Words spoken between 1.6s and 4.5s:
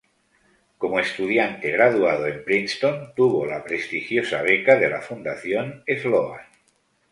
graduado en Princeton, tuvo la prestigiosa